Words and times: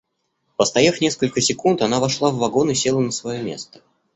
Постояв 0.57 0.99
несколько 0.99 1.41
секунд, 1.41 1.83
она 1.83 1.99
вошла 1.99 2.31
в 2.31 2.37
вагон 2.37 2.71
и 2.71 2.73
села 2.73 3.01
на 3.01 3.11
свое 3.11 3.43
место. 3.43 3.81